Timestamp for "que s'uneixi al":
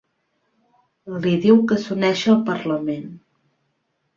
1.73-2.41